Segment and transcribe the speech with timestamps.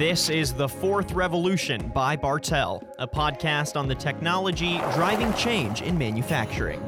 [0.00, 5.98] This is The Fourth Revolution by Bartell, a podcast on the technology driving change in
[5.98, 6.80] manufacturing.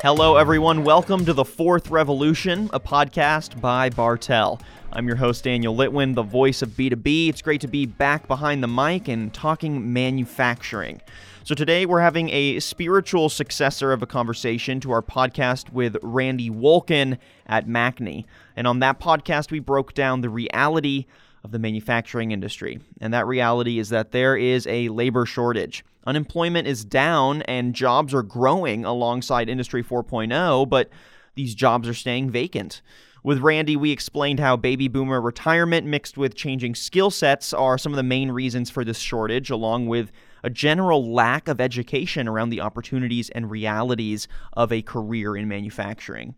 [0.00, 0.82] Hello, everyone.
[0.82, 4.62] Welcome to The Fourth Revolution, a podcast by Bartell.
[4.94, 7.28] I'm your host, Daniel Litwin, the voice of B2B.
[7.28, 11.02] It's great to be back behind the mic and talking manufacturing.
[11.48, 16.50] So, today we're having a spiritual successor of a conversation to our podcast with Randy
[16.50, 18.26] Wolken at MACNY.
[18.54, 21.06] And on that podcast, we broke down the reality
[21.42, 22.80] of the manufacturing industry.
[23.00, 25.86] And that reality is that there is a labor shortage.
[26.06, 30.90] Unemployment is down and jobs are growing alongside Industry 4.0, but
[31.34, 32.82] these jobs are staying vacant.
[33.24, 37.92] With Randy, we explained how baby boomer retirement mixed with changing skill sets are some
[37.92, 40.12] of the main reasons for this shortage, along with
[40.42, 46.34] a general lack of education around the opportunities and realities of a career in manufacturing.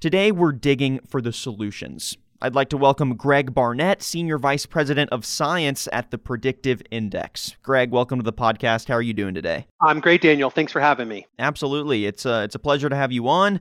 [0.00, 2.16] Today, we're digging for the solutions.
[2.44, 7.54] I'd like to welcome Greg Barnett, Senior Vice President of Science at the Predictive Index.
[7.62, 8.88] Greg, welcome to the podcast.
[8.88, 9.68] How are you doing today?
[9.80, 10.50] I'm great, Daniel.
[10.50, 11.28] Thanks for having me.
[11.38, 12.04] Absolutely.
[12.04, 13.60] It's a, it's a pleasure to have you on.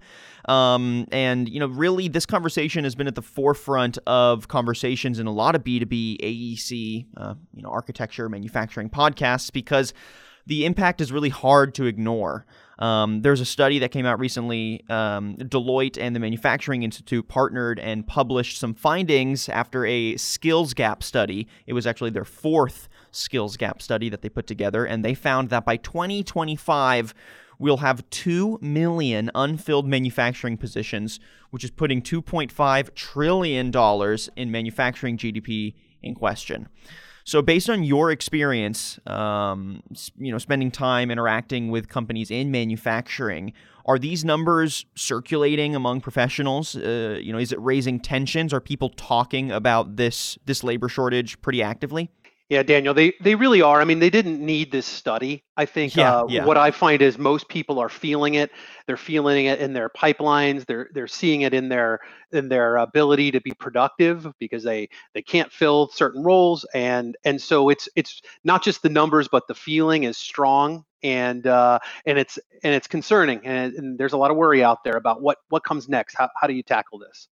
[0.50, 5.28] Um, and, you know, really, this conversation has been at the forefront of conversations in
[5.28, 9.94] a lot of B2B, AEC, uh, you know, architecture, manufacturing podcasts because
[10.48, 12.48] the impact is really hard to ignore.
[12.82, 14.84] Um, there's a study that came out recently.
[14.90, 21.04] Um, Deloitte and the Manufacturing Institute partnered and published some findings after a skills gap
[21.04, 21.48] study.
[21.68, 25.52] It was actually their fourth skills gap study that they put together, and they found
[25.52, 27.14] that by 2025,
[27.60, 31.20] we'll have 2 million unfilled manufacturing positions,
[31.52, 33.72] which is putting $2.5 trillion
[34.36, 36.68] in manufacturing GDP in question.
[37.24, 39.82] So, based on your experience, um,
[40.18, 43.54] you know, spending time interacting with companies in manufacturing,
[43.86, 46.76] are these numbers circulating among professionals?
[46.76, 48.54] Uh, you know, is it raising tensions?
[48.54, 52.12] Are people talking about this this labor shortage pretty actively?
[52.52, 53.80] Yeah, Daniel, they they really are.
[53.80, 55.46] I mean, they didn't need this study.
[55.56, 56.44] I think yeah, uh, yeah.
[56.44, 58.52] what I find is most people are feeling it.
[58.88, 60.66] They're feeling it in their pipelines.
[60.66, 62.02] They're they're seeing it in their
[62.34, 67.42] in their ability to be productive because they they can't fill certain roles and and
[67.42, 72.18] so it's it's not just the numbers but the feeling is strong and uh, and
[72.18, 75.38] it's and it's concerning and, and there's a lot of worry out there about what
[75.48, 76.16] what comes next.
[76.18, 77.30] How how do you tackle this?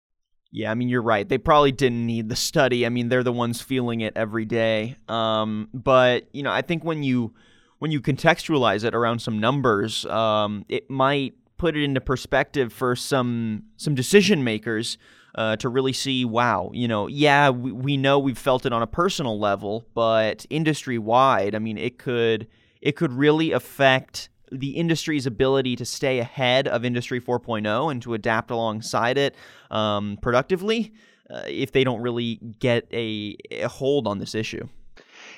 [0.52, 1.28] Yeah, I mean you're right.
[1.28, 2.86] They probably didn't need the study.
[2.86, 4.96] I mean they're the ones feeling it every day.
[5.08, 7.34] Um, but you know, I think when you
[7.80, 12.96] when you contextualize it around some numbers, um, it might put it into perspective for
[12.96, 14.98] some some decision makers
[15.36, 18.82] uh, to really see, wow, you know, yeah, we, we know we've felt it on
[18.82, 22.48] a personal level, but industry wide, I mean, it could
[22.82, 28.14] it could really affect the industry's ability to stay ahead of Industry 4.0 and to
[28.14, 29.36] adapt alongside it
[29.72, 30.94] um, productively
[31.30, 34.68] uh, if they don't really get a, a hold on this issue.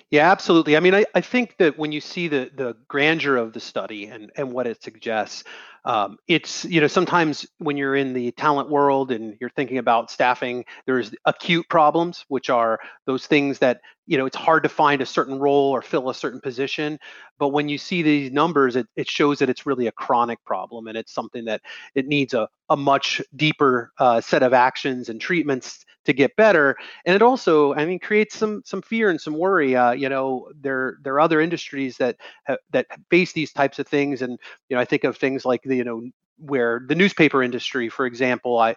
[0.09, 0.75] Yeah, absolutely.
[0.75, 4.07] I mean, I, I think that when you see the the grandeur of the study
[4.07, 5.45] and, and what it suggests,
[5.85, 10.11] um, it's you know sometimes when you're in the talent world and you're thinking about
[10.11, 15.01] staffing there's acute problems which are those things that you know it's hard to find
[15.01, 16.99] a certain role or fill a certain position.
[17.39, 20.87] But when you see these numbers it, it shows that it's really a chronic problem
[20.87, 21.61] and it's something that
[21.95, 26.75] it needs a, a much deeper uh, set of actions and treatments to get better
[27.06, 30.50] and it also i mean creates some some fear and some worry uh, you know
[30.62, 32.17] there there are other industries that
[32.72, 34.38] that face these types of things and
[34.69, 36.01] you know i think of things like the you know
[36.44, 38.75] where the newspaper industry for example i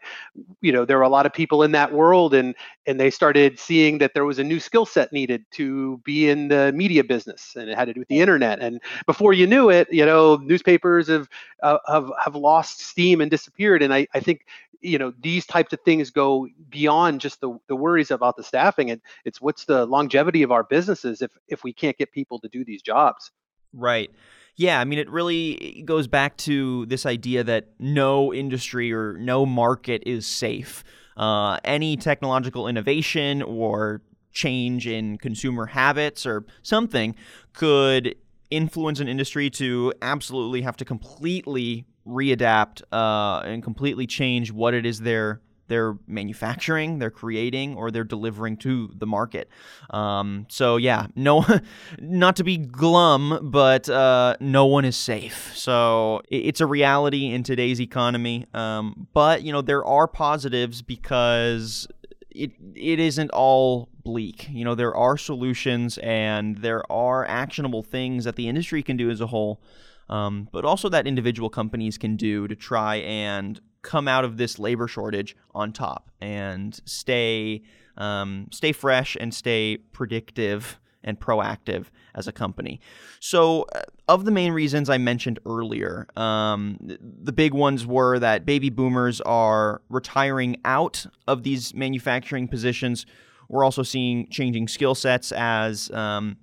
[0.60, 2.54] you know there were a lot of people in that world and
[2.86, 6.48] and they started seeing that there was a new skill set needed to be in
[6.48, 9.70] the media business and it had to do with the internet and before you knew
[9.70, 11.28] it you know newspapers have
[11.62, 14.44] uh, have have lost steam and disappeared and i i think
[14.84, 18.90] you know these types of things go beyond just the, the worries about the staffing
[18.90, 22.48] and it's what's the longevity of our businesses if if we can't get people to
[22.48, 23.30] do these jobs
[23.72, 24.10] right
[24.56, 29.44] yeah, I mean, it really goes back to this idea that no industry or no
[29.44, 30.84] market is safe.
[31.16, 34.00] Uh, any technological innovation or
[34.32, 37.14] change in consumer habits or something
[37.52, 38.16] could
[38.50, 44.84] influence an industry to absolutely have to completely readapt uh, and completely change what it
[44.84, 49.48] is they're they're manufacturing, they're creating, or they're delivering to the market.
[49.90, 51.44] Um, so yeah, no,
[51.98, 55.56] not to be glum, but uh, no one is safe.
[55.56, 58.46] So it's a reality in today's economy.
[58.52, 61.88] Um, but you know there are positives because
[62.34, 64.48] it it isn't all bleak.
[64.50, 69.10] You know there are solutions and there are actionable things that the industry can do
[69.10, 69.62] as a whole.
[70.10, 74.58] Um, but also that individual companies can do to try and come out of this
[74.58, 77.62] labor shortage on top and stay
[77.96, 82.80] um, stay fresh and stay predictive and proactive as a company.
[83.20, 88.44] So, uh, of the main reasons I mentioned earlier, um, the big ones were that
[88.44, 93.06] baby boomers are retiring out of these manufacturing positions.
[93.48, 96.36] We're also seeing changing skill sets as um,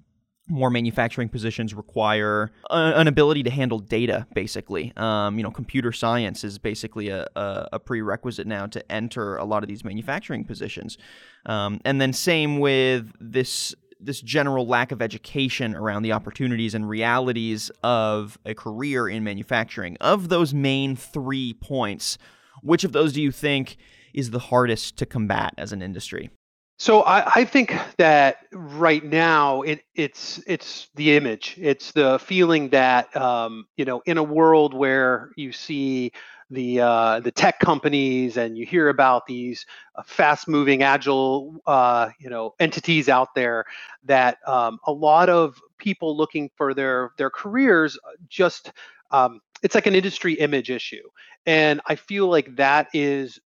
[0.47, 6.43] more manufacturing positions require an ability to handle data basically um, you know computer science
[6.43, 10.97] is basically a, a, a, prerequisite now to enter a lot of these manufacturing positions
[11.45, 16.89] um, and then same with this this general lack of education around the opportunities and
[16.89, 22.18] realities of a career in manufacturing of those main three points
[22.62, 23.77] which of those do you think
[24.13, 26.30] is the hardest to combat as an industry
[26.77, 31.56] so I, I, think that right now it, it's it's the image.
[31.62, 36.12] It's the feeling that um, you know in a world where you see
[36.51, 39.65] the uh, the tech companies and you hear about these
[39.95, 43.65] uh, fast-moving, agile uh, you know entities out there
[44.03, 48.71] that um, a lot of people looking for their their careers just
[49.12, 51.03] um, it's like an industry image issue.
[51.48, 53.39] And i feel like that is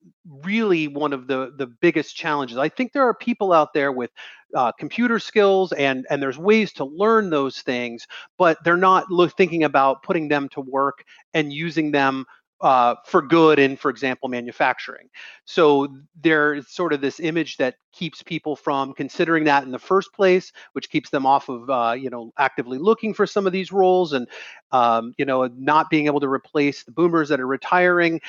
[0.43, 2.57] really one of the the biggest challenges.
[2.57, 4.09] I think there are people out there with
[4.55, 8.05] uh, computer skills and and there's ways to learn those things
[8.37, 9.05] but they're not
[9.35, 11.03] thinking about putting them to work
[11.33, 12.25] and using them
[12.61, 15.09] uh, for good in, for example, manufacturing.
[15.45, 15.87] So
[16.21, 20.53] there's sort of this image that keeps people from considering that in the first place,
[20.71, 24.13] which keeps them off of, uh, you know, actively looking for some of these roles
[24.13, 24.27] and,
[24.71, 28.21] um, you know, not being able to replace the boomers that are retiring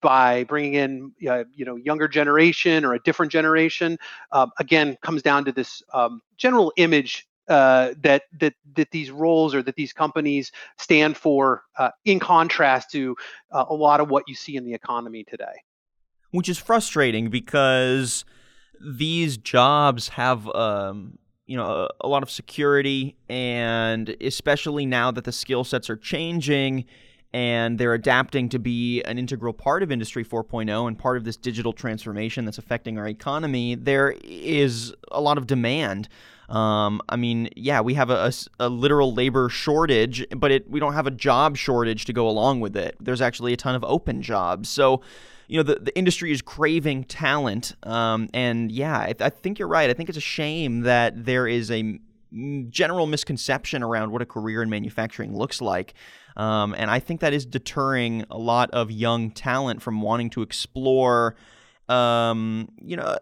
[0.00, 3.98] by bringing in, uh, you know, younger generation or a different generation.
[4.30, 9.54] Um, again, comes down to this um, general image uh, that that that these roles
[9.54, 13.16] or that these companies stand for, uh, in contrast to
[13.50, 15.64] uh, a lot of what you see in the economy today.
[16.30, 18.24] Which is frustrating because
[18.80, 25.24] these jobs have, um, you know, a, a lot of security, and especially now that
[25.24, 26.84] the skill sets are changing
[27.32, 31.36] and they're adapting to be an integral part of Industry 4.0 and part of this
[31.36, 36.08] digital transformation that's affecting our economy, there is a lot of demand
[36.50, 38.32] um, I mean, yeah, we have a, a,
[38.66, 42.58] a, literal labor shortage, but it, we don't have a job shortage to go along
[42.58, 42.96] with it.
[43.00, 44.68] There's actually a ton of open jobs.
[44.68, 45.00] So,
[45.46, 47.76] you know, the, the industry is craving talent.
[47.84, 49.88] Um, and yeah, I, I think you're right.
[49.90, 52.00] I think it's a shame that there is a
[52.68, 55.94] general misconception around what a career in manufacturing looks like.
[56.36, 60.42] Um, and I think that is deterring a lot of young talent from wanting to
[60.42, 61.36] explore,
[61.88, 63.16] um, you know,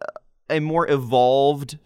[0.49, 1.79] a more evolved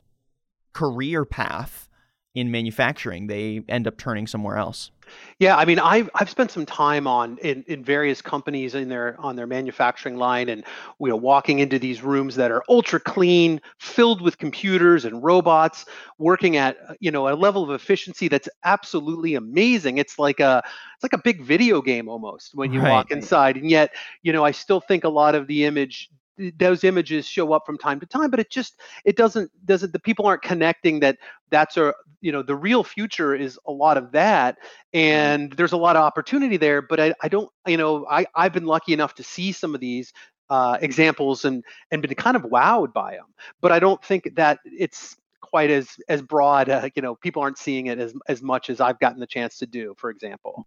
[0.73, 1.89] career path
[2.35, 3.27] in manufacturing.
[3.27, 4.91] They end up turning somewhere else.
[5.39, 9.21] Yeah, I mean, I've I've spent some time on in, in various companies in their
[9.21, 10.65] on their manufacturing line, and
[11.01, 15.85] you know, walking into these rooms that are ultra clean, filled with computers and robots,
[16.19, 19.99] working at you know a level of efficiency that's absolutely amazing.
[19.99, 20.63] It's like a
[20.95, 22.91] it's like a big video game almost when you right.
[22.91, 23.91] walk inside, and yet
[24.23, 26.09] you know I still think a lot of the image
[26.59, 29.99] those images show up from time to time but it just it doesn't doesn't the
[29.99, 31.19] people aren't connecting that
[31.51, 34.99] that's a you know the real future is a lot of that mm-hmm.
[34.99, 38.53] and there's a lot of opportunity there but i, I don't you know i i've
[38.53, 40.13] been lucky enough to see some of these
[40.51, 43.27] uh, examples and and been kind of wowed by them
[43.61, 47.59] but i don't think that it's quite as as broad uh, you know people aren't
[47.59, 50.67] seeing it as as much as i've gotten the chance to do for example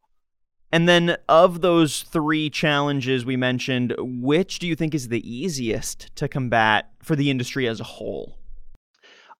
[0.75, 6.13] and then, of those three challenges we mentioned, which do you think is the easiest
[6.17, 8.37] to combat for the industry as a whole?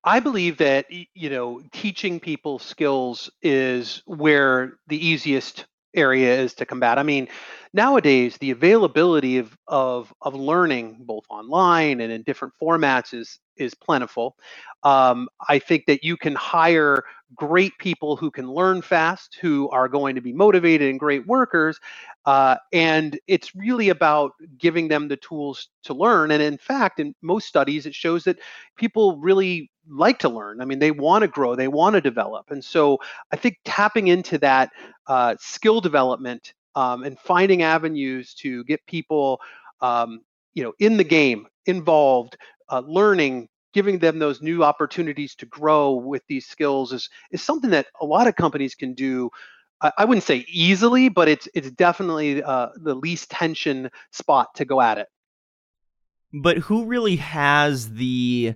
[0.05, 5.65] I believe that you know teaching people skills is where the easiest
[5.95, 6.97] area is to combat.
[6.99, 7.27] I mean,
[7.73, 13.73] nowadays the availability of of of learning both online and in different formats is is
[13.73, 14.35] plentiful.
[14.83, 17.03] Um, I think that you can hire
[17.35, 21.79] great people who can learn fast, who are going to be motivated and great workers.
[22.25, 26.31] Uh, and it's really about giving them the tools to learn.
[26.31, 28.39] And in fact, in most studies, it shows that
[28.77, 30.59] people really like to learn.
[30.61, 32.49] I mean, they want to grow, they want to develop.
[32.49, 32.99] And so
[33.31, 34.71] I think tapping into that
[35.07, 39.39] uh, skill development um, and finding avenues to get people,
[39.81, 40.21] um,
[40.53, 42.37] you know, in the game, involved,
[42.69, 47.69] uh, learning, giving them those new opportunities to grow with these skills is is something
[47.71, 49.29] that a lot of companies can do.
[49.97, 54.81] I, wouldn't say easily, but it's it's definitely uh, the least tension spot to go
[54.81, 55.07] at it.
[56.33, 58.55] But who really has the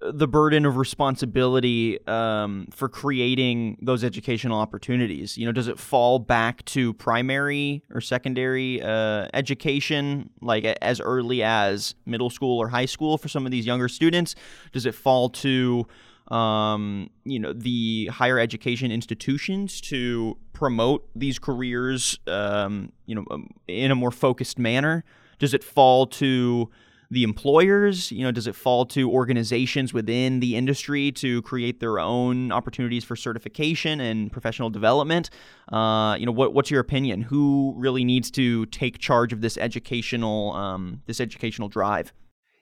[0.00, 5.38] the burden of responsibility um, for creating those educational opportunities?
[5.38, 11.42] You know, does it fall back to primary or secondary uh, education, like as early
[11.42, 14.34] as middle school or high school for some of these younger students?
[14.72, 15.86] Does it fall to
[16.28, 23.50] um, you know the higher education institutions to promote these careers, um, you know, um,
[23.68, 25.04] in a more focused manner?
[25.38, 26.70] Does it fall to
[27.10, 28.10] the employers?
[28.10, 33.04] You know, does it fall to organizations within the industry to create their own opportunities
[33.04, 35.30] for certification and professional development?
[35.70, 37.22] Uh, you know, what, what's your opinion?
[37.22, 42.12] Who really needs to take charge of this educational um, this educational drive?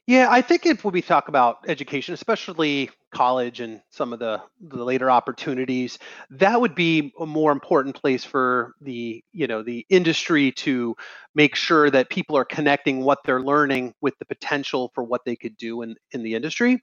[0.06, 4.84] Yeah, I think if we talk about education, especially college and some of the, the
[4.84, 10.52] later opportunities, that would be a more important place for the you know the industry
[10.52, 10.94] to
[11.34, 15.37] make sure that people are connecting what they're learning with the potential for what they
[15.37, 16.82] could do in, in the industry.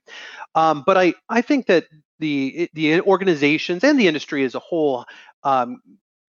[0.56, 1.84] Um, but I I think that
[2.18, 5.04] the the organizations and the industry as a whole
[5.44, 5.80] um,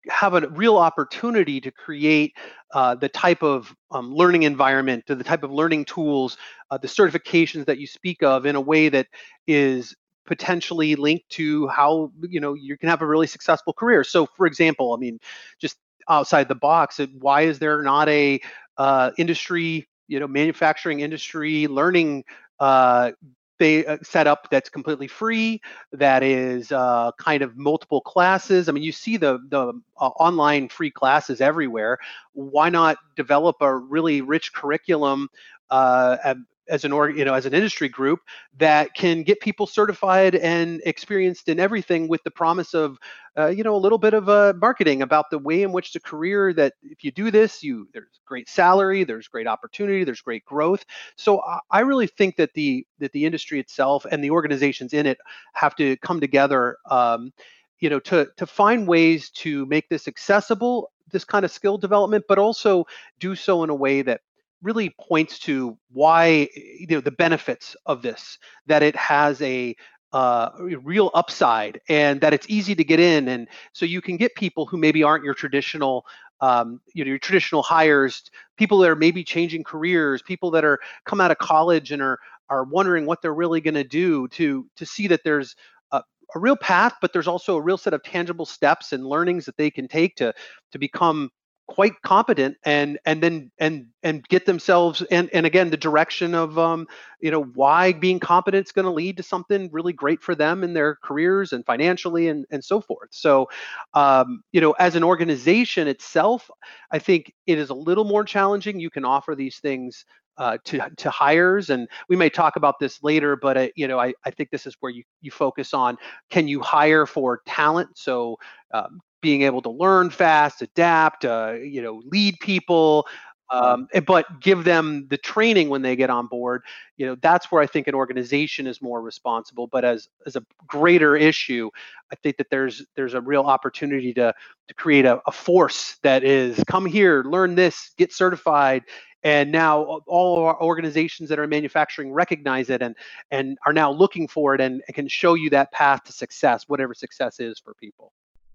[0.09, 2.33] have a real opportunity to create
[2.73, 6.37] uh, the type of um, learning environment, to the type of learning tools,
[6.71, 9.07] uh, the certifications that you speak of in a way that
[9.47, 9.95] is
[10.25, 14.03] potentially linked to how you know you can have a really successful career.
[14.03, 15.19] So, for example, I mean,
[15.59, 15.77] just
[16.09, 18.39] outside the box, why is there not a
[18.77, 22.23] uh, industry, you know, manufacturing industry learning
[22.59, 23.11] uh,
[23.59, 28.67] they uh, set up that's completely free that is uh, kind of multiple classes.
[28.67, 31.97] I mean you see the the uh, online free classes everywhere.
[32.33, 35.29] Why not develop a really rich curriculum
[35.69, 36.35] uh,
[36.69, 38.19] as an org, you know, as an industry group
[38.57, 42.97] that can get people certified and experienced in everything with the promise of,
[43.37, 45.99] uh, you know, a little bit of uh, marketing about the way in which the
[45.99, 50.45] career that if you do this, you there's great salary, there's great opportunity, there's great
[50.45, 50.85] growth.
[51.17, 55.05] So I, I really think that the that the industry itself and the organizations in
[55.05, 55.17] it
[55.53, 56.77] have to come together.
[56.89, 57.31] Um,
[57.79, 62.25] you know, to to find ways to make this accessible this kind of skill development,
[62.27, 62.85] but also
[63.19, 64.21] do so in a way that
[64.63, 69.75] really points to why you know the benefits of this that it has a
[70.13, 70.51] uh,
[70.83, 74.65] real upside and that it's easy to get in and so you can get people
[74.65, 76.05] who maybe aren't your traditional
[76.41, 78.23] um, you know your traditional hires
[78.57, 82.19] people that are maybe changing careers people that are come out of college and are
[82.49, 85.55] are wondering what they're really going to do to to see that there's
[85.91, 86.03] a,
[86.35, 89.57] a real path but there's also a real set of tangible steps and learnings that
[89.57, 90.31] they can take to
[90.71, 91.31] to become
[91.67, 96.59] quite competent and and then and and get themselves and and again the direction of
[96.59, 96.85] um
[97.21, 100.63] you know why being competent is going to lead to something really great for them
[100.63, 103.09] in their careers and financially and and so forth.
[103.11, 103.47] So
[103.93, 106.49] um you know as an organization itself
[106.91, 108.79] i think it is a little more challenging.
[108.79, 110.05] You can offer these things
[110.37, 113.99] uh, to to hires and we may talk about this later but uh, you know
[113.99, 115.97] I, I think this is where you you focus on
[116.31, 117.89] can you hire for talent?
[117.97, 118.37] So
[118.73, 123.07] um, being able to learn fast, adapt, uh, you know, lead people,
[123.51, 126.63] um, eh, but give them the training when they get on board.
[126.97, 129.67] You know, that's where I think an organization is more responsible.
[129.67, 131.71] But as as a greater issue,
[132.13, 134.35] I think that there's there's a real opportunity to
[134.69, 138.83] to create a, a force that is come here, learn this, get certified,
[139.23, 142.97] and now all of our organizations that are manufacturing recognize it and
[143.31, 146.65] and are now looking for it and, and can show you that path to success
[146.69, 148.13] whatever success is for people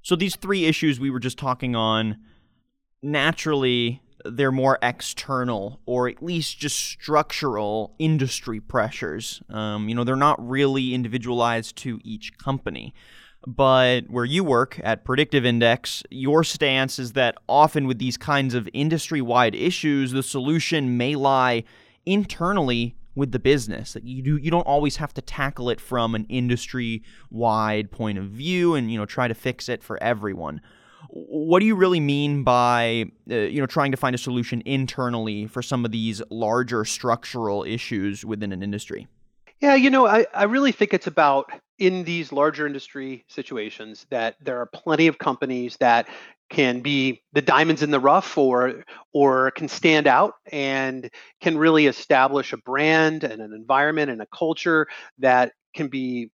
[0.09, 2.17] so these three issues we were just talking on,
[3.03, 9.43] naturally, they're more external or at least just structural industry pressures.
[9.51, 12.95] Um, you know, they're not really individualized to each company.
[13.47, 18.55] But where you work at Predictive Index, your stance is that often with these kinds
[18.55, 21.65] of industry wide issues, the solution may lie
[22.07, 23.93] internally with the business.
[23.93, 28.17] That you do you don't always have to tackle it from an industry wide point
[28.17, 30.63] of view and you know try to fix it for everyone.
[31.11, 35.47] What do you really mean by uh, you know trying to find a solution internally
[35.47, 39.09] for some of these larger structural issues within an industry?
[39.61, 44.37] Yeah, you know, I, I really think it's about in these larger industry situations that
[44.41, 46.09] there are plenty of companies that
[46.51, 51.87] can be the diamonds in the rough or or can stand out and can really
[51.87, 54.87] establish a brand and an environment and a culture
[55.19, 56.31] that can be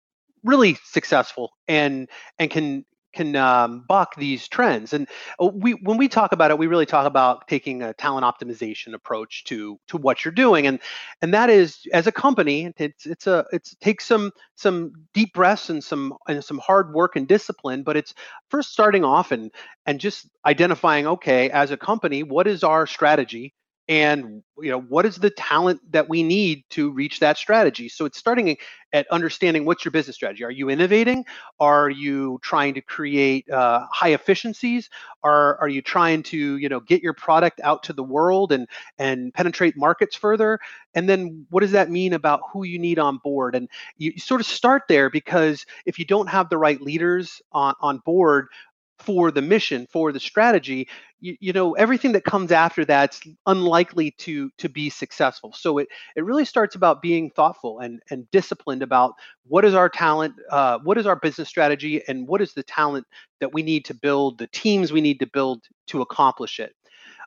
[0.45, 4.93] really successful and and can can um, buck these trends.
[4.93, 5.09] And
[5.40, 8.95] uh, we, when we talk about it, we really talk about taking a talent optimization
[8.95, 10.81] approach to to what you're doing, and
[11.23, 15.71] and that is as a company, it's it's a it's takes some some deep breaths
[15.71, 18.14] and some and some hard work and discipline, but it's
[18.49, 19.50] first starting off and
[19.87, 23.55] and just identifying, okay, as a company, what is our strategy?
[23.90, 27.88] And you know what is the talent that we need to reach that strategy?
[27.88, 28.56] So it's starting
[28.92, 30.44] at understanding what's your business strategy.
[30.44, 31.25] Are you innovating?
[31.59, 34.90] Are you trying to create uh, high efficiencies?
[35.25, 38.68] Are are you trying to you know get your product out to the world and
[39.00, 40.61] and penetrate markets further?
[40.94, 43.56] And then what does that mean about who you need on board?
[43.56, 43.68] And
[43.99, 47.75] you, you sort of start there because if you don't have the right leaders on
[47.80, 48.47] on board
[49.00, 50.88] for the mission for the strategy
[51.21, 55.88] you, you, know everything that comes after that's unlikely to to be successful so it
[56.16, 59.14] it really starts about being thoughtful and and disciplined about
[59.47, 63.07] what is our talent uh, what is our business strategy and what is the talent
[63.40, 66.75] that we need to build the teams we need to build to accomplish it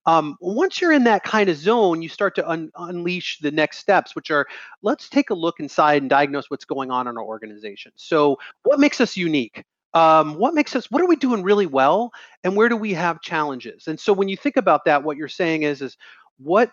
[0.06, 3.78] um, once you're in that kind of zone, you start to un- unleash the next
[3.78, 4.46] steps, which are
[4.82, 7.94] let's take a look inside and diagnose what's going on in our organization.
[7.96, 9.64] So, what makes us unique?
[9.94, 12.12] Um, what makes us what are we doing really well
[12.44, 13.88] and where do we have challenges?
[13.88, 15.98] And so when you think about that what you're saying is is
[16.38, 16.72] what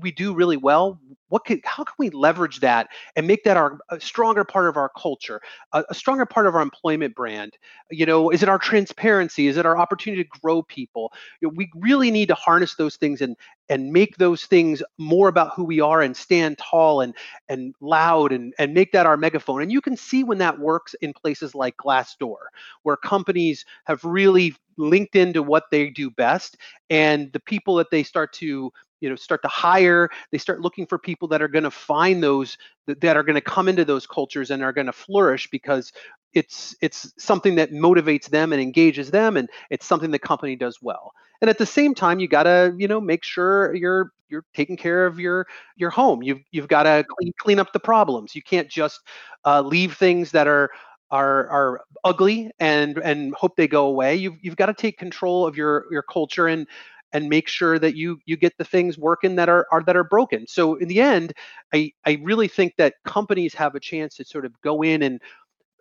[0.00, 3.78] we do really well what can how can we leverage that and make that our
[3.88, 5.40] a stronger part of our culture
[5.72, 7.56] a, a, stronger part of our employment brand?
[7.90, 9.46] You know is it our transparency?
[9.46, 11.12] Is it our opportunity to grow people?
[11.40, 13.36] You know, we really need to harness those things and
[13.68, 17.14] and make those things more about who we are and stand tall and
[17.48, 19.62] and loud and and make that our megaphone.
[19.62, 22.50] And you can see when that works in places like glassdoor
[22.82, 26.56] where companies have really linked into what they do best
[26.88, 30.86] and the people that they start to you know start to hire they start looking
[30.86, 33.84] for people that are going to find those that, that are going to come into
[33.84, 35.92] those cultures and are going to flourish because
[36.34, 40.78] it's it's something that motivates them and engages them and it's something the company does
[40.80, 41.12] well.
[41.40, 44.76] And at the same time you got to you know make sure you're you're taking
[44.76, 46.22] care of your your home.
[46.22, 48.34] You've you've got to clean, clean up the problems.
[48.34, 49.00] You can't just
[49.44, 50.70] uh, leave things that are
[51.10, 54.14] are are ugly and and hope they go away.
[54.14, 56.66] You've you've got to take control of your your culture and
[57.12, 60.04] and make sure that you you get the things working that are, are that are
[60.04, 60.46] broken.
[60.46, 61.32] So in the end,
[61.72, 65.20] I I really think that companies have a chance to sort of go in and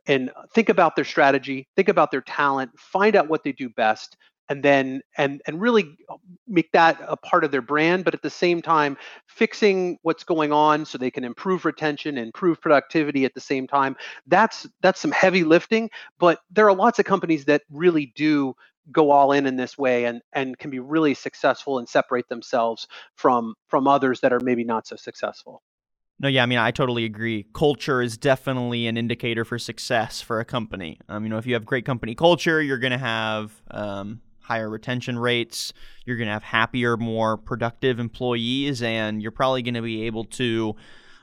[0.07, 4.17] and think about their strategy, think about their talent, find out what they do best,
[4.49, 5.95] and then and and really
[6.47, 10.51] make that a part of their brand but at the same time fixing what's going
[10.51, 13.95] on so they can improve retention improve productivity at the same time
[14.27, 18.53] that's that's some heavy lifting but there are lots of companies that really do
[18.91, 22.87] go all in in this way and and can be really successful and separate themselves
[23.15, 25.61] from from others that are maybe not so successful
[26.21, 27.45] no, yeah, I mean, I totally agree.
[27.53, 30.99] Culture is definitely an indicator for success for a company.
[31.07, 34.69] Um, you know, if you have great company culture, you're going to have um, higher
[34.69, 35.71] retention rates.
[36.05, 40.25] You're going to have happier, more productive employees, and you're probably going to be able
[40.25, 40.75] to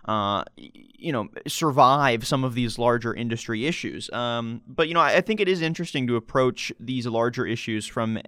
[0.06, 4.10] uh, you know, survive some of these larger industry issues.
[4.12, 7.86] Um, but you know, I, I think it is interesting to approach these larger issues
[7.86, 8.18] from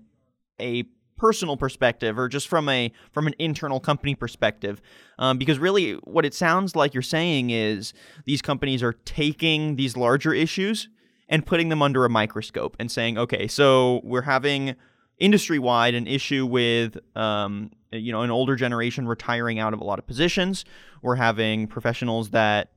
[0.60, 0.84] a
[1.16, 4.80] personal perspective or just from a from an internal company perspective
[5.18, 7.92] um, because really what it sounds like you're saying is
[8.24, 10.88] these companies are taking these larger issues
[11.28, 14.76] and putting them under a microscope and saying okay so we're having
[15.18, 19.84] industry wide an issue with um, you know an older generation retiring out of a
[19.84, 20.64] lot of positions.
[21.02, 22.72] We're having professionals that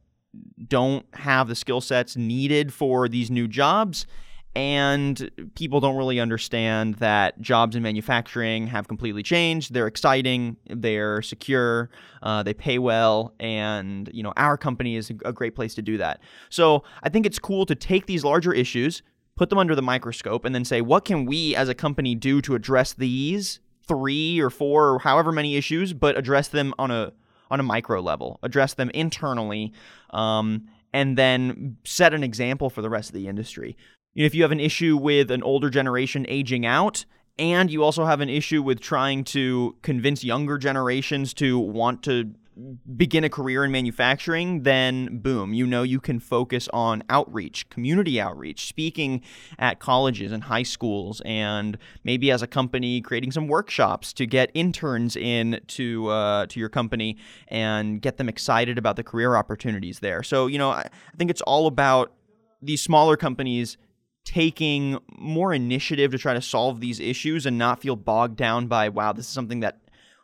[0.68, 4.06] don't have the skill sets needed for these new jobs.
[4.54, 9.74] And people don't really understand that jobs in manufacturing have completely changed.
[9.74, 11.90] They're exciting, they're secure,
[12.22, 15.98] uh, they pay well, and you know our company is a great place to do
[16.00, 16.20] that.
[16.50, 19.04] So I think it's cool to take these larger issues,
[19.42, 22.44] put them under the microscope, and then say, what can we as a company do
[22.44, 27.12] to address these three or four or however many issues, but address them on a
[27.50, 29.74] on a micro level, address them internally,
[30.12, 33.76] um, and then set an example for the rest of the industry.
[34.14, 37.06] If you have an issue with an older generation aging out,
[37.40, 42.36] and you also have an issue with trying to convince younger generations to want to
[42.96, 48.20] begin a career in manufacturing, then boom, you know you can focus on outreach, community
[48.20, 49.22] outreach, speaking
[49.58, 54.52] at colleges and high schools, and maybe as a company creating some workshops to get
[54.54, 60.00] interns in to uh, to your company and get them excited about the career opportunities
[60.00, 60.22] there.
[60.24, 62.12] So you know, I, I think it's all about
[62.62, 63.78] these smaller companies
[64.24, 68.88] taking more initiative to try to solve these issues and not feel bogged down by
[68.88, 69.80] wow this is something that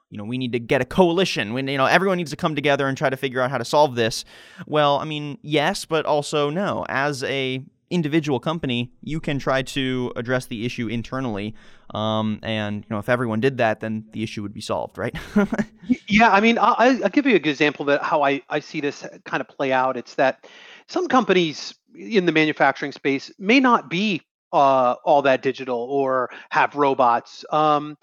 [0.10, 1.54] you know, we need to get a coalition.
[1.54, 3.66] When you know, everyone needs to come together and try to figure out how to
[3.66, 4.26] solve this.
[4.66, 6.86] Well, I mean, yes, but also no.
[6.88, 11.56] As a individual company, you can try to address the issue internally.
[11.94, 15.16] Um, and you know, if everyone did that, then the issue would be solved, right?
[16.08, 18.82] yeah, I mean, I, will give you a good example that how I, I see
[18.82, 19.98] this kind of play out.
[19.98, 20.48] It's that
[20.88, 24.22] some companies in the manufacturing space may not be
[24.54, 27.44] uh, all that digital or have robots.
[27.52, 27.98] Um,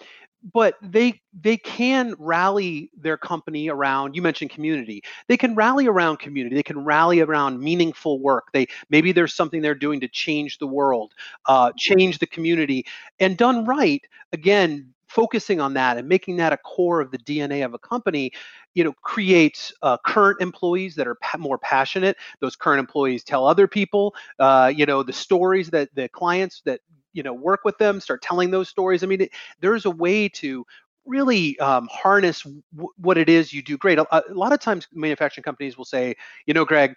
[0.52, 6.18] but they they can rally their company around you mentioned community they can rally around
[6.18, 10.58] community they can rally around meaningful work they maybe there's something they're doing to change
[10.58, 11.12] the world
[11.46, 12.84] uh, change the community
[13.20, 14.02] and done right
[14.32, 18.30] again focusing on that and making that a core of the dna of a company
[18.74, 23.46] you know creates uh, current employees that are pa- more passionate those current employees tell
[23.46, 26.80] other people uh, you know the stories that the clients that
[27.14, 29.02] you know work with them start telling those stories.
[29.02, 30.66] I mean it, there's a way to
[31.06, 33.98] really um, harness w- what it is you do great.
[33.98, 36.94] A, a lot of times manufacturing companies will say you know greg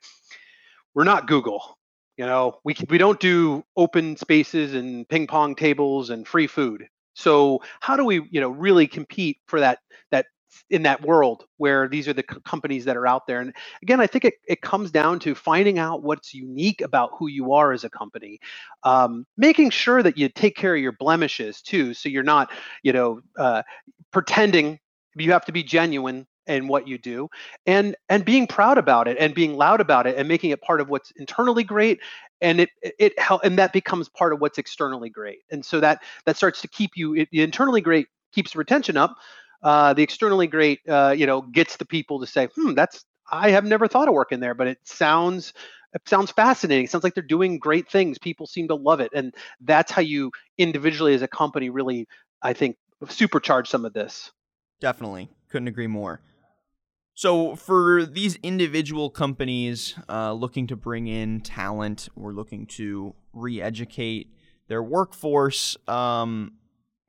[0.93, 1.77] we're not google
[2.17, 2.59] you know?
[2.63, 6.87] We, we don't do open spaces and ping pong tables and free food.
[7.13, 9.79] So how do we you know really compete for that
[10.11, 10.25] that
[10.69, 13.39] in that world where these are the c- companies that are out there.
[13.39, 17.27] And again, I think it, it comes down to finding out what's unique about who
[17.27, 18.39] you are as a company,
[18.83, 21.93] um, making sure that you take care of your blemishes too.
[21.93, 22.51] So you're not,
[22.83, 23.63] you know, uh,
[24.11, 24.79] pretending
[25.15, 27.27] you have to be genuine in what you do
[27.65, 30.79] and and being proud about it and being loud about it and making it part
[30.79, 31.99] of what's internally great
[32.41, 36.01] and it it help and that becomes part of what's externally great and so that
[36.25, 39.15] that starts to keep you it, internally great keeps retention up
[39.63, 43.51] uh, the externally great, uh, you know, gets the people to say, "Hmm, that's I
[43.51, 45.53] have never thought of working there, but it sounds
[45.93, 46.85] it sounds fascinating.
[46.85, 48.17] It sounds like they're doing great things.
[48.17, 52.07] People seem to love it, and that's how you individually as a company really,
[52.41, 54.31] I think, supercharge some of this.
[54.79, 56.21] Definitely, couldn't agree more.
[57.15, 64.31] So, for these individual companies uh, looking to bring in talent or looking to re-educate
[64.67, 66.53] their workforce, um,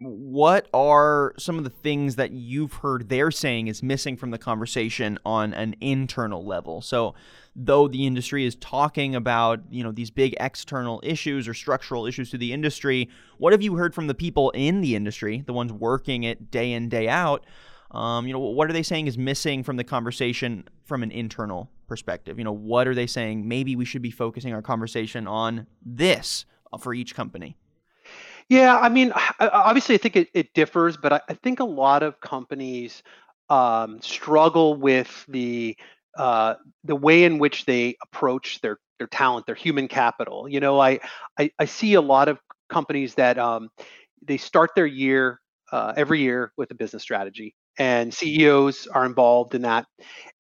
[0.01, 4.39] what are some of the things that you've heard they're saying is missing from the
[4.39, 6.81] conversation on an internal level?
[6.81, 7.15] So
[7.57, 12.31] though the industry is talking about you know these big external issues or structural issues
[12.31, 13.09] to the industry
[13.39, 16.73] what have you heard from the people in the industry the ones working it day
[16.73, 17.45] in day out?
[17.91, 21.71] Um, you know what are they saying is missing from the conversation from an internal
[21.89, 22.39] perspective?
[22.39, 23.49] You know what are they saying?
[23.49, 26.45] Maybe we should be focusing our conversation on this
[26.79, 27.57] for each company
[28.49, 32.03] Yeah, I mean, obviously, I think it, it differs, but I, I think a lot
[32.03, 33.03] of companies
[33.51, 35.77] um, struggle with the
[36.17, 40.49] uh, the way in which they approach their their talent, their human capital.
[40.49, 41.01] You know, I
[41.39, 42.39] I, I see a lot of
[42.71, 43.69] companies that um,
[44.27, 49.55] they start their year uh, every year with a business strategy, and CEOs are involved
[49.55, 49.87] in that.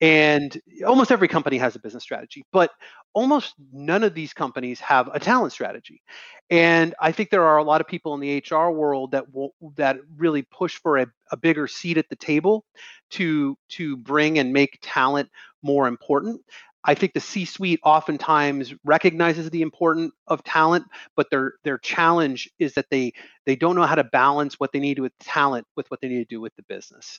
[0.00, 2.70] And almost every company has a business strategy, but
[3.14, 6.02] almost none of these companies have a talent strategy.
[6.50, 9.54] And I think there are a lot of people in the HR world that will
[9.76, 12.64] that really push for a, a bigger seat at the table
[13.10, 15.28] to to bring and make talent
[15.62, 16.40] more important.
[16.84, 20.84] I think the C-suite oftentimes recognizes the importance of talent,
[21.16, 23.12] but their their challenge is that they
[23.46, 26.18] they don't know how to balance what they need with talent with what they need
[26.18, 27.18] to do with the business.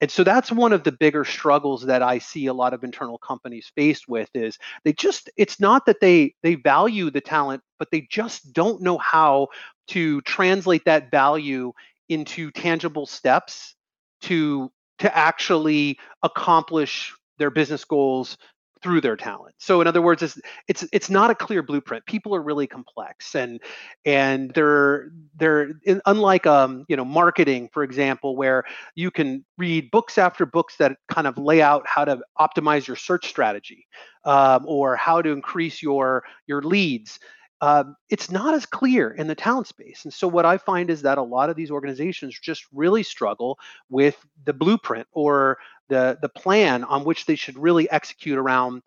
[0.00, 3.18] And so that's one of the bigger struggles that I see a lot of internal
[3.18, 7.88] companies faced with is they just it's not that they they value the talent, but
[7.90, 9.48] they just don't know how
[9.88, 11.72] to translate that value
[12.08, 13.74] into tangible steps
[14.22, 14.70] to
[15.00, 18.36] to actually accomplish their business goals
[18.82, 19.54] through their talent.
[19.58, 22.06] So in other words, it's it's it's not a clear blueprint.
[22.06, 23.60] People are really complex and
[24.04, 28.64] and they're they're in, unlike um you know marketing for example where
[28.94, 32.96] you can read books after books that kind of lay out how to optimize your
[32.96, 33.86] search strategy
[34.24, 37.18] um, or how to increase your your leads.
[37.62, 40.04] Um, it's not as clear in the talent space.
[40.04, 43.58] And so what I find is that a lot of these organizations just really struggle
[43.90, 44.16] with
[44.46, 45.58] the blueprint or
[45.90, 48.82] the the plan on which they should really execute around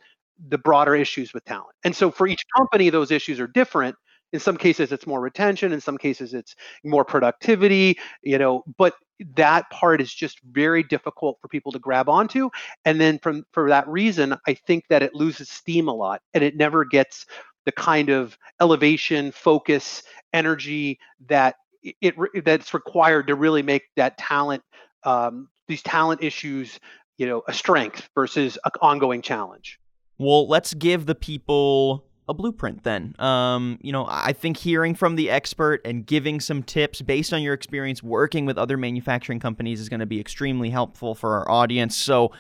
[0.50, 1.76] the broader issues with talent.
[1.84, 3.96] And so for each company, those issues are different.
[4.34, 5.74] In some cases, it's more retention.
[5.74, 8.00] In some cases, it's more productivity.
[8.24, 8.96] You know, but
[9.36, 12.50] that part is just very difficult for people to grab onto.
[12.86, 16.44] And then from for that reason, I think that it loses steam a lot, and
[16.44, 17.28] it never gets
[17.66, 24.64] the kind of elevation, focus, energy that it that's required to really make that talent
[25.04, 26.80] um, these talent issues,
[27.18, 29.80] you know, a strength versus an ongoing challenge.
[30.20, 33.16] Well, let's give the people a blueprint then.
[33.18, 37.42] Um, you know, I think hearing from the expert and giving some tips based on
[37.42, 41.50] your experience working with other manufacturing companies is going to be extremely helpful for our
[41.50, 41.98] audience.
[41.98, 42.32] So,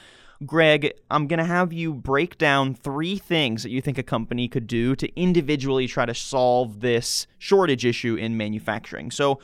[0.45, 4.47] Greg, I'm going to have you break down three things that you think a company
[4.47, 9.09] could do to individually try to solve this shortage issue in manufacturing.
[9.09, 9.39] So,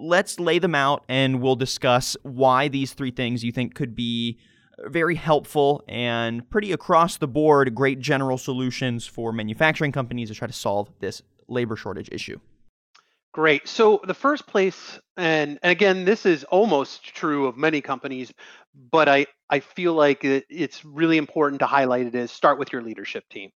[0.00, 4.38] let's lay them out and we'll discuss why these three things you think could be
[4.86, 10.46] very helpful and pretty across the board great general solutions for manufacturing companies to try
[10.46, 12.40] to solve this labor shortage issue.
[13.32, 13.68] Great.
[13.68, 18.32] So the first place And, again, this is almost true of many companies,
[18.90, 22.72] but I, I feel like it, it's really important to highlight it is start with
[22.72, 23.50] your leadership team.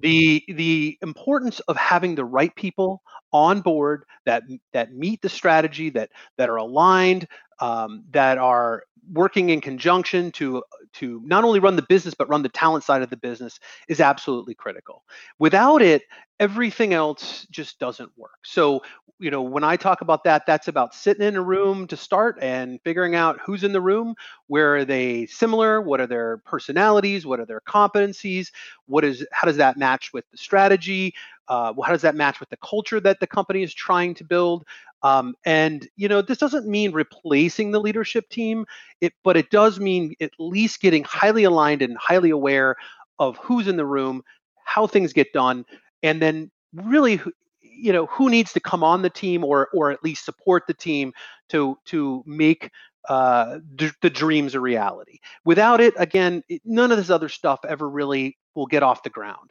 [0.00, 5.90] The the importance of having the right people on board that that meet the strategy,
[5.90, 7.26] that that are aligned,
[7.60, 10.62] um, that are working in conjunction to
[10.94, 14.00] to not only run the business but run the talent side of the business is
[14.00, 15.02] absolutely critical.
[15.38, 16.02] Without it,
[16.40, 18.38] everything else just doesn't work.
[18.44, 18.82] So,
[19.22, 22.38] you know, when I talk about that, that's about sitting in a room to start
[22.42, 24.16] and figuring out who's in the room,
[24.48, 28.50] where are they similar, what are their personalities, what are their competencies,
[28.86, 31.14] what is how does that match with the strategy,
[31.46, 34.64] uh, how does that match with the culture that the company is trying to build?
[35.04, 38.66] Um, and you know, this doesn't mean replacing the leadership team,
[39.00, 42.76] it, but it does mean at least getting highly aligned and highly aware
[43.20, 44.22] of who's in the room,
[44.64, 45.64] how things get done,
[46.02, 47.20] and then really,
[47.82, 50.74] you know, who needs to come on the team or or at least support the
[50.74, 51.12] team
[51.50, 52.70] to to make
[53.08, 55.18] uh, d- the dreams a reality.
[55.44, 59.10] Without it, again, it, none of this other stuff ever really will get off the
[59.10, 59.50] ground.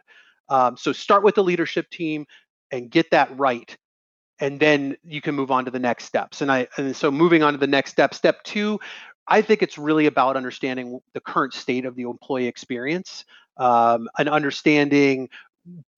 [0.50, 2.26] Um, so start with the leadership team
[2.72, 3.76] and get that right
[4.42, 6.42] and then you can move on to the next steps.
[6.42, 8.80] And I and so moving on to the next step, step two,
[9.28, 13.24] I think it's really about understanding the current state of the employee experience
[13.58, 15.30] um, and understanding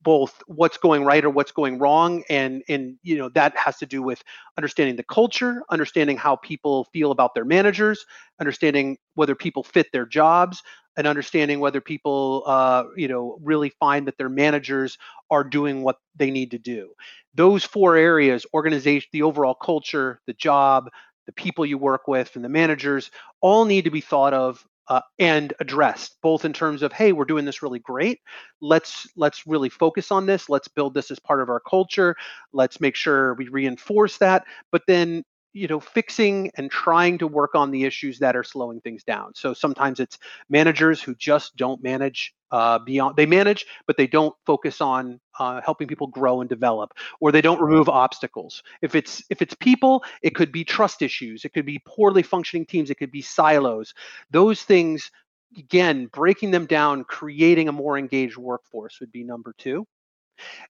[0.01, 3.85] both what's going right or what's going wrong and and you know that has to
[3.85, 4.21] do with
[4.57, 8.05] understanding the culture understanding how people feel about their managers
[8.41, 10.61] understanding whether people fit their jobs
[10.97, 14.97] and understanding whether people uh, you know really find that their managers
[15.31, 16.93] are doing what they need to do.
[17.33, 20.89] Those four areas organization the overall culture the job
[21.25, 23.09] the people you work with and the managers
[23.41, 27.25] all need to be thought of uh, and addressed both in terms of hey we're
[27.25, 28.19] doing this really great.
[28.61, 30.49] Let's let's really focus on this.
[30.49, 32.15] Let's build this as part of our culture.
[32.51, 34.45] Let's make sure we reinforce that.
[34.71, 38.81] But then you know fixing and trying to work on the issues that are slowing
[38.81, 39.33] things down.
[39.35, 40.17] So sometimes it's
[40.49, 45.59] managers who just don't manage uh, beyond they manage but they don't focus on uh,
[45.65, 48.61] helping people grow and develop or they don't remove obstacles.
[48.83, 52.65] If it's if it's people it could be trust issues it could be poorly functioning
[52.65, 53.93] teams it could be silos.
[54.29, 55.09] Those things
[55.57, 59.85] again breaking them down creating a more engaged workforce would be number two.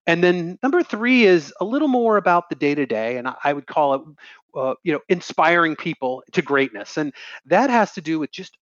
[0.07, 3.53] And then number three is a little more about the day to day, and I,
[3.53, 4.01] would call it,
[4.55, 7.13] uh, you know, inspiring people to greatness, and
[7.45, 8.57] that has to do with just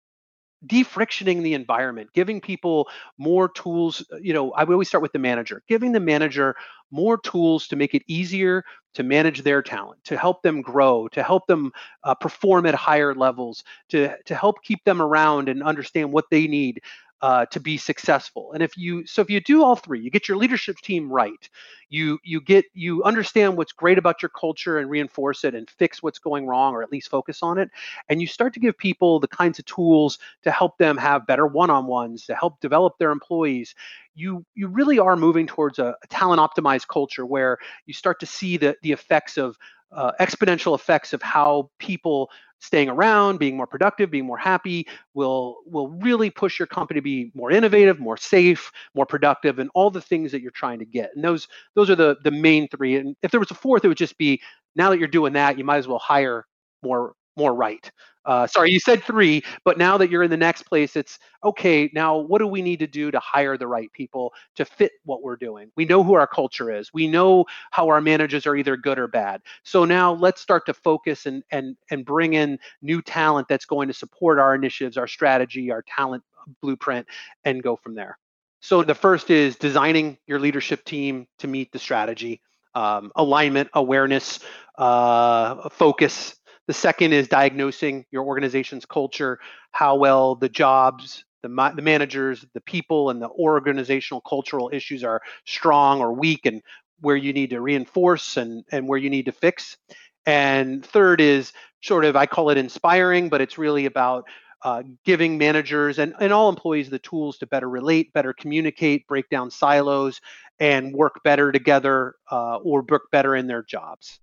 [0.67, 4.05] defrictioning the environment, giving people more tools.
[4.13, 6.57] Uh, you know, I always start with the manager, giving the manager
[6.91, 11.23] more tools to make it easier to manage their talent, to help them grow, to
[11.23, 11.71] help them
[12.05, 16.47] uh, perform at higher levels, to to help keep them around and understand what they
[16.49, 16.81] need
[17.21, 18.53] uh, to be successful.
[18.53, 21.49] And if you so if you do all three, you get your leadership team right,
[21.89, 26.03] you you get you understand what's great about your culture and reinforce it and fix
[26.03, 27.71] what's going wrong or at least focus on it,
[28.09, 31.47] and you start to give people the kinds of tools to help them have better
[31.47, 33.75] one-on-ones to help develop their employees.
[34.15, 38.27] You you really are moving towards a, a talent optimized culture where you start to
[38.27, 39.59] see the the effects of
[39.91, 45.59] uh, exponential effects of how people staying around, being more productive, being more happy will
[45.67, 49.91] will really push your company to be more innovative, more safe, more productive, and all
[49.91, 51.11] the things that you're trying to get.
[51.15, 52.97] And those those are the the main three.
[52.97, 54.41] And if there was a fourth, it would just be
[54.77, 56.47] now that you're doing that, you might as well hire
[56.83, 57.91] more more right.
[58.29, 61.91] Uh, sorry, you said three, but now that you're in the next place, it's okay.
[61.95, 65.23] Now, what do we need to do to hire the right people to fit what
[65.23, 65.73] we're doing?
[65.77, 66.93] We know who our culture is.
[66.93, 69.41] We know how our managers are either good or bad.
[69.65, 73.89] So now let's start to focus and and and bring in new talent that's going
[73.89, 76.23] to support our initiatives, our strategy, our talent
[76.61, 77.07] blueprint,
[77.45, 78.19] and go from there.
[78.61, 82.43] So the first is designing your leadership team to meet the strategy,
[82.75, 84.41] um, alignment, awareness,
[84.77, 86.35] uh, focus,
[86.69, 89.41] the second is diagnosing your organization's culture,
[89.73, 95.23] how well the jobs, the, the managers, the people, and the organizational cultural issues are
[95.47, 96.63] strong or weak, and
[97.01, 99.79] where you need to reinforce and, and where you need to fix.
[100.27, 104.25] And third is sort of, I call it inspiring, but it's really about
[104.63, 109.31] uh, giving managers and, and all employees the tools to better relate, better communicate, break
[109.31, 110.21] down silos,
[110.61, 114.21] and work better together uh, or work better in their jobs.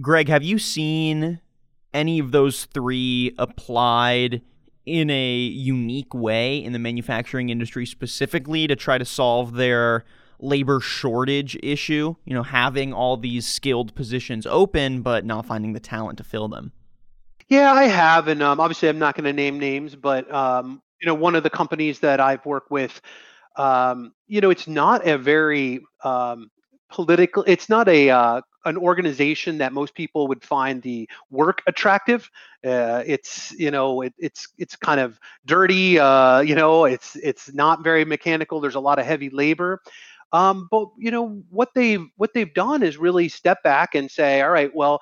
[0.00, 1.40] Greg, have you seen
[1.92, 4.42] any of those three applied
[4.86, 10.04] in a unique way in the manufacturing industry specifically to try to solve their
[10.40, 15.80] labor shortage issue, you know, having all these skilled positions open but not finding the
[15.80, 16.72] talent to fill them.
[17.48, 21.06] Yeah, I have, and um, obviously I'm not going to name names, but um, you
[21.06, 23.00] know, one of the companies that I've worked with,
[23.56, 26.50] um, you know, it's not a very um,
[26.90, 27.44] political.
[27.46, 32.28] It's not a uh, an organization that most people would find the work attractive.
[32.64, 35.98] Uh, it's you know it, it's it's kind of dirty.
[35.98, 38.60] Uh, you know it's it's not very mechanical.
[38.60, 39.80] There's a lot of heavy labor.
[40.32, 44.42] Um, but you know what they've what they've done is really step back and say,
[44.42, 45.00] all right, well,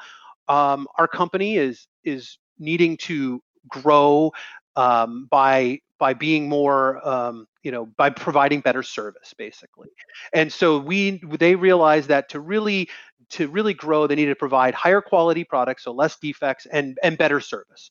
[0.49, 4.33] um, our company is is needing to grow
[4.77, 9.89] um, by by being more um, you know by providing better service basically.
[10.33, 12.89] And so we they realized that to really
[13.31, 17.19] to really grow they needed to provide higher quality products so less defects and and
[17.19, 17.91] better service.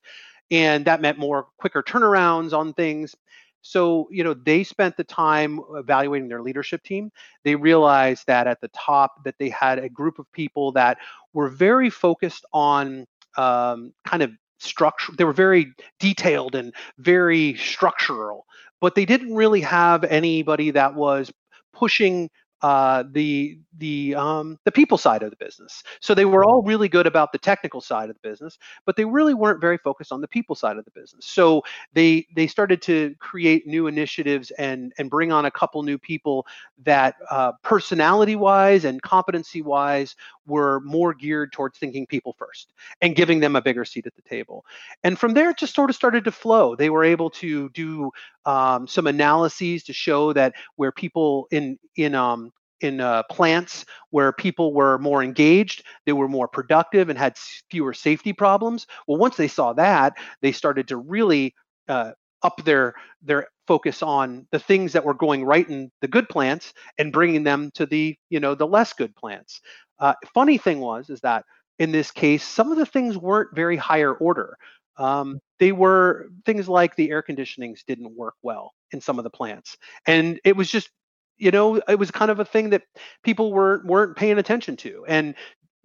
[0.50, 3.16] And that meant more quicker turnarounds on things.
[3.62, 7.12] So you know they spent the time evaluating their leadership team.
[7.44, 10.98] They realized that at the top that they had a group of people that
[11.34, 18.46] were very focused on um, kind of structure they were very detailed and very structural
[18.82, 21.32] but they didn't really have anybody that was
[21.74, 22.30] pushing
[22.62, 25.84] uh, the the um, the people side of the business.
[26.00, 29.06] So they were all really good about the technical side of the business, but they
[29.06, 31.26] really weren't very focused on the people side of the business.
[31.26, 35.98] So they they started to create new initiatives and and bring on a couple new
[35.98, 36.48] people
[36.84, 40.16] that uh, personality wise and competency wise
[40.48, 44.22] were more geared towards thinking people first and giving them a bigger seat at the
[44.22, 44.66] table.
[45.04, 46.76] And from there, it just sort of started to flow.
[46.76, 48.12] They were able to do
[48.48, 54.32] um, some analyses to show that where people in in um, in uh, plants where
[54.32, 57.38] people were more engaged, they were more productive and had
[57.70, 58.88] fewer safety problems.
[59.08, 61.56] Well, once they saw that, they started to really
[61.90, 62.12] uh,
[62.44, 66.74] up their their focus on the things that were going right in the good plants
[66.98, 69.60] and bringing them to the you know the less good plants.
[70.00, 71.44] Uh, funny thing was is that
[71.80, 74.58] in this case, some of the things weren't very higher order.
[74.98, 79.30] Um, they were things like the air conditionings didn't work well in some of the
[79.30, 80.90] plants, and it was just
[81.38, 82.84] you know it was kind of a thing that
[83.24, 85.36] people weren't weren't paying attention to and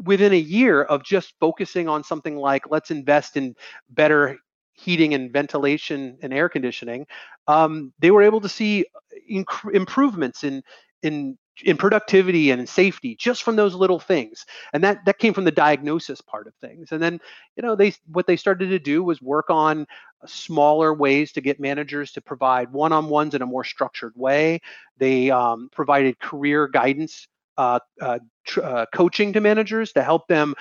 [0.05, 3.55] within a year of just focusing on something like let's invest in
[3.91, 4.39] better
[4.73, 7.07] heating and ventilation and air conditioning
[7.49, 8.85] um, they were able to see
[9.31, 10.63] inc- improvements in
[11.03, 14.47] in in productivity and in safety just from those little things.
[14.73, 16.93] And that that came from the diagnosis part of things.
[16.93, 17.21] And then
[17.57, 19.87] you know they what they started to do was work on
[20.27, 24.61] smaller ways to get managers to provide one-on-ones in a more structured way.
[24.99, 27.27] They um, provided career guidance
[27.59, 30.55] uh, uh, tr- uh, coaching to managers to help them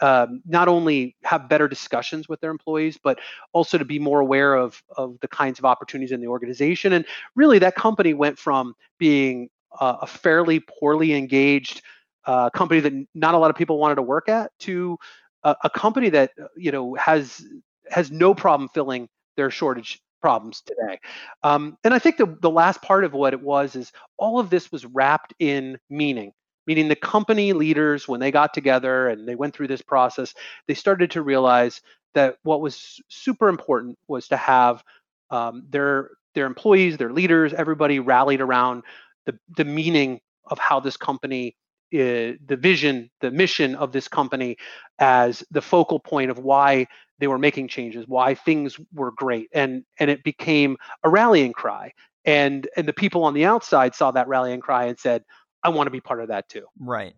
[0.00, 3.18] um, not only have better discussions with their employees, but
[3.52, 6.92] also to be more aware of, of the kinds of opportunities in the organization.
[6.92, 9.48] And really, that company went from being
[9.80, 11.82] uh, a fairly poorly engaged
[12.26, 14.98] uh, company that not a lot of people wanted to work at to
[15.42, 17.44] a, a company that uh, you know has
[17.90, 20.98] has no problem filling their shortage problems today.
[21.42, 24.48] Um, and I think the, the last part of what it was is all of
[24.48, 26.32] this was wrapped in meaning,
[26.66, 30.32] meaning the company leaders, when they got together and they went through this process,
[30.66, 31.82] they started to realize
[32.14, 34.82] that what was super important was to have
[35.30, 38.82] um, their their employees, their leaders, everybody rallied around
[39.26, 41.56] the, the meaning of how this company
[41.94, 44.56] uh, the vision, the mission of this company
[44.98, 46.86] as the focal point of why
[47.20, 51.92] they were making changes, why things were great, and and it became a rallying cry.
[52.24, 55.22] And and the people on the outside saw that rallying cry and said,
[55.62, 57.14] "I want to be part of that too." Right.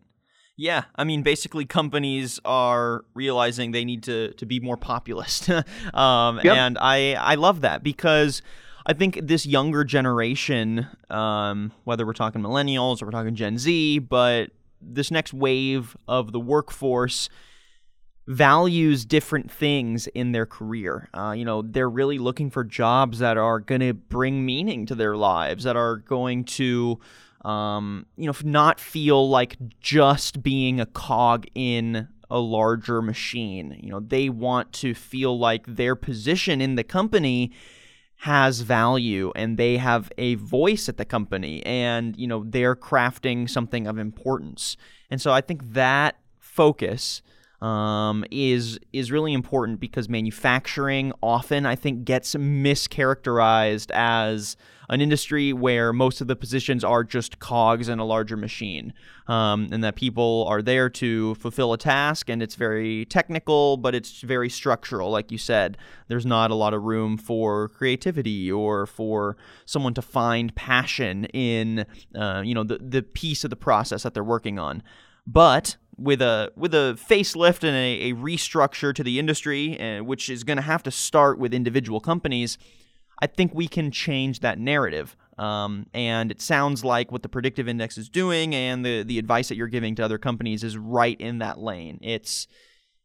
[0.59, 5.49] Yeah, I mean, basically, companies are realizing they need to to be more populist,
[5.95, 6.57] um, yep.
[6.57, 8.43] and I I love that because
[8.89, 13.99] I think this younger generation, um, whether we're talking millennials or we're talking Gen Z,
[13.99, 17.29] but this next wave of the workforce
[18.29, 21.09] values different things in their career.
[21.13, 24.95] Uh, you know, they're really looking for jobs that are going to bring meaning to
[24.95, 27.01] their lives, that are going to,
[27.45, 33.79] um, you know, not feel like just being a cog in a larger machine.
[33.81, 37.53] You know, they want to feel like their position in the company
[38.21, 43.49] has value and they have a voice at the company and you know they're crafting
[43.49, 44.77] something of importance.
[45.11, 47.23] And so i think that focus
[47.63, 54.57] um, is is really important because manufacturing often I think gets mischaracterized as
[54.89, 58.93] an industry where most of the positions are just cogs in a larger machine,
[59.27, 63.95] um, and that people are there to fulfill a task, and it's very technical, but
[63.95, 65.77] it's very structural, like you said.
[66.09, 71.85] There's not a lot of room for creativity or for someone to find passion in,
[72.15, 74.83] uh, you know, the the piece of the process that they're working on.
[75.27, 80.29] But with a with a facelift and a, a restructure to the industry, uh, which
[80.29, 82.59] is going to have to start with individual companies,
[83.21, 85.17] I think we can change that narrative.
[85.39, 89.49] Um, and it sounds like what the predictive index is doing and the, the advice
[89.49, 91.99] that you're giving to other companies is right in that lane.
[92.03, 92.47] It's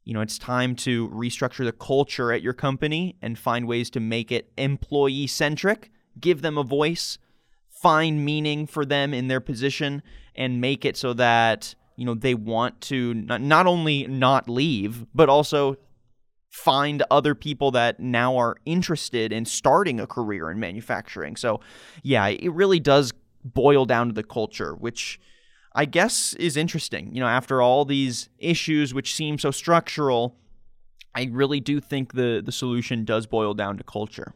[0.03, 3.99] you know, it's time to restructure the culture at your company and find ways to
[3.99, 7.19] make it employee centric, give them a voice,
[7.69, 10.01] find meaning for them in their position,
[10.35, 15.29] and make it so that, you know, they want to not, only not leave, but
[15.29, 15.77] also
[16.49, 21.35] find other people that now are interested in starting a career in manufacturing.
[21.35, 21.59] So,
[22.01, 23.13] yeah, it really does
[23.45, 25.19] boil down to the culture, which
[25.75, 27.13] I guess is interesting.
[27.13, 30.35] You know, after all these issues which seem so structural,
[31.13, 34.33] I really do think the the solution does boil down to culture.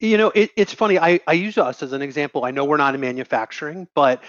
[0.00, 0.98] You know, it, it's funny.
[0.98, 2.46] I, I use us as an example.
[2.46, 4.22] I know we're not in manufacturing, but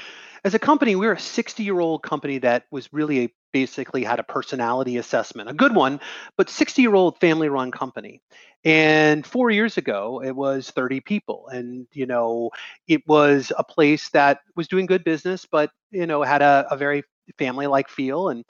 [0.44, 4.20] as a company, we're a 60 year old company that was really a, basically had
[4.20, 6.00] a personality assessment, a good one,
[6.38, 8.22] but 60 year old family run company.
[8.64, 11.48] And four years ago, it was 30 people.
[11.48, 12.52] And, you know,
[12.88, 16.78] it was a place that was doing good business, but, you know, had a, a
[16.78, 17.04] very
[17.38, 18.30] family like feel.
[18.30, 18.44] And,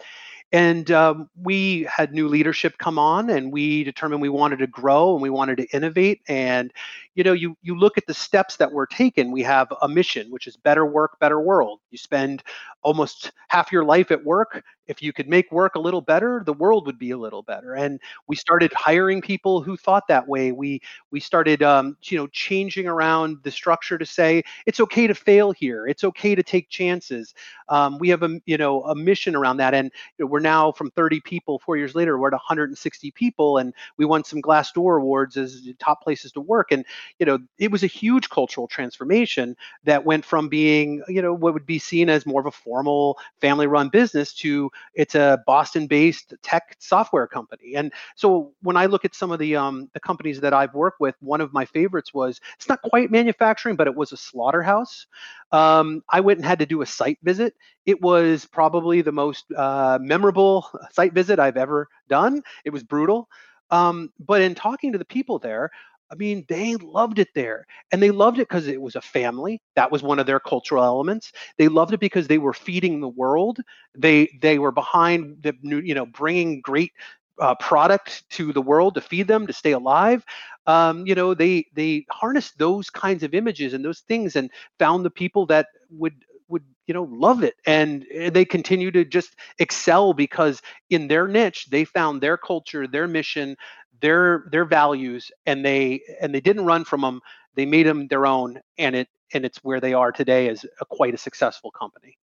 [0.51, 5.13] and um, we had new leadership come on, and we determined we wanted to grow
[5.13, 6.21] and we wanted to innovate.
[6.27, 6.71] And
[7.15, 9.31] you know, you you look at the steps that were taken.
[9.31, 11.79] We have a mission, which is better work, better world.
[11.91, 12.43] You spend
[12.81, 14.63] almost half your life at work.
[14.89, 17.75] If you could make work a little better, the world would be a little better.
[17.75, 20.51] And we started hiring people who thought that way.
[20.51, 20.81] We
[21.11, 25.51] we started, um, you know, changing around the structure to say it's okay to fail
[25.51, 25.87] here.
[25.87, 27.33] It's okay to take chances.
[27.69, 31.19] Um, we have a you know a mission around that, and we're now from 30
[31.21, 31.59] people.
[31.59, 36.01] Four years later, we're at 160 people, and we won some Glassdoor awards as top
[36.03, 36.71] places to work.
[36.71, 36.85] And
[37.19, 41.53] you know, it was a huge cultural transformation that went from being you know what
[41.53, 46.75] would be seen as more of a formal family-run business to it's a Boston-based tech
[46.79, 47.75] software company.
[47.75, 50.99] And so when I look at some of the um, the companies that I've worked
[50.99, 55.07] with, one of my favorites was it's not quite manufacturing, but it was a slaughterhouse.
[55.51, 57.55] Um, I went and had to do a site visit.
[57.85, 62.43] It was probably the most uh, memorable site visit I've ever done.
[62.65, 63.29] It was brutal.
[63.71, 65.71] Um, but in talking to the people there,
[66.11, 67.65] I mean, they loved it there.
[67.91, 69.61] And they loved it because it was a family.
[69.75, 71.31] That was one of their cultural elements.
[71.57, 73.59] They loved it because they were feeding the world.
[73.95, 76.91] They they were behind the new, you know, bringing great
[77.39, 80.25] uh, product to the world to feed them to stay alive.
[80.67, 85.05] Um, you know, they they harnessed those kinds of images and those things and found
[85.05, 86.13] the people that would
[86.47, 91.67] would you know love it and they continue to just excel because in their niche
[91.69, 93.55] they found their culture their mission
[94.01, 97.21] their their values and they and they didn't run from them
[97.55, 100.85] they made them their own and it and it's where they are today as a
[100.85, 102.17] quite a successful company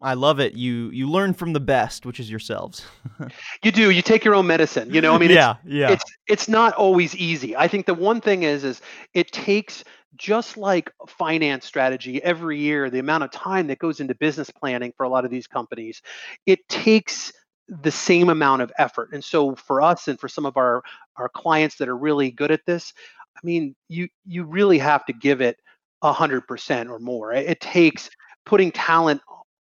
[0.00, 0.54] I love it.
[0.54, 2.84] You you learn from the best, which is yourselves.
[3.64, 3.90] you do.
[3.90, 4.92] You take your own medicine.
[4.92, 5.90] You know, I mean, yeah, it's, yeah.
[5.90, 7.56] It's it's not always easy.
[7.56, 8.80] I think the one thing is is
[9.14, 9.82] it takes
[10.16, 14.92] just like finance strategy every year, the amount of time that goes into business planning
[14.96, 16.02] for a lot of these companies,
[16.46, 17.32] it takes
[17.68, 19.10] the same amount of effort.
[19.12, 20.82] And so for us and for some of our
[21.16, 22.92] our clients that are really good at this,
[23.36, 25.58] I mean, you you really have to give it
[26.02, 27.32] a hundred percent or more.
[27.32, 28.10] It takes
[28.44, 29.20] putting talent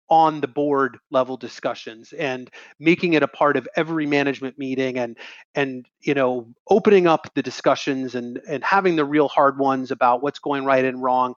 [0.09, 5.17] on the board level discussions and making it a part of every management meeting and
[5.55, 10.21] and you know opening up the discussions and and having the real hard ones about
[10.21, 11.33] what's going right and wrong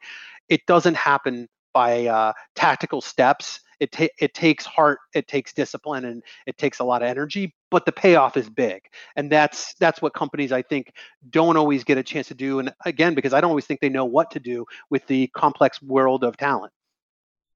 [0.49, 6.05] it doesn't happen by uh, tactical steps it, ta- it takes heart it takes discipline
[6.05, 8.81] and it takes a lot of energy but the payoff is big
[9.17, 10.93] and that's that's what companies i think
[11.31, 13.89] don't always get a chance to do and again because i don't always think they
[13.89, 16.73] know what to do with the complex world of talent.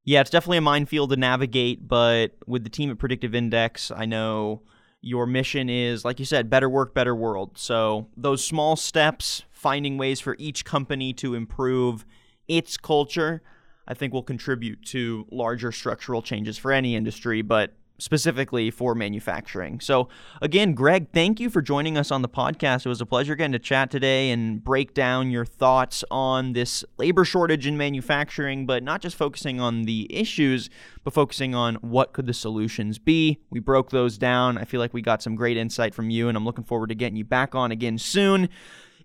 [0.05, 4.05] Yeah it's definitely a minefield to navigate but with the team at predictive index i
[4.05, 4.63] know
[5.03, 7.57] your mission is like you said better work better world.
[7.57, 12.05] So those small steps finding ways for each company to improve
[12.49, 13.43] its culture
[13.91, 19.81] I think will contribute to larger structural changes for any industry, but specifically for manufacturing.
[19.81, 20.09] So,
[20.41, 22.87] again, Greg, thank you for joining us on the podcast.
[22.87, 26.85] It was a pleasure getting to chat today and break down your thoughts on this
[26.99, 30.71] labor shortage in manufacturing, but not just focusing on the issues,
[31.03, 33.41] but focusing on what could the solutions be.
[33.51, 34.57] We broke those down.
[34.57, 36.95] I feel like we got some great insight from you, and I'm looking forward to
[36.95, 38.49] getting you back on again soon.